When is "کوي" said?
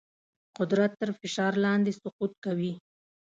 2.45-2.73